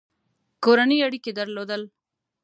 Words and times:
کورني 0.63 0.97
اړیکي 1.07 1.31
درلودل. 1.37 1.81